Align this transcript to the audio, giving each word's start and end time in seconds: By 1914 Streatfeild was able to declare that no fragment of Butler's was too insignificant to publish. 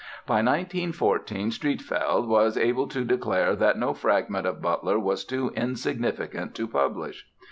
By 0.25 0.37
1914 0.37 1.51
Streatfeild 1.51 2.25
was 2.27 2.57
able 2.57 2.87
to 2.87 3.05
declare 3.05 3.55
that 3.57 3.77
no 3.77 3.93
fragment 3.93 4.47
of 4.47 4.59
Butler's 4.59 4.99
was 5.03 5.23
too 5.23 5.51
insignificant 5.55 6.55
to 6.55 6.67
publish. 6.67 7.27